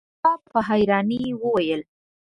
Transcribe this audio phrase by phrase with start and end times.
[0.21, 1.81] تواب په حيرانی وويل: